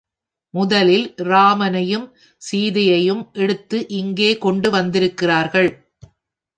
முதலில் 0.53 1.05
ராமனையும் 1.23 2.07
சீதையையும் 2.41 3.23
எடுத்து 3.33 3.87
இங்கே 3.87 4.37
கொண்டு 4.37 4.69
வந்திருக்கிறார்கள். 4.69 5.71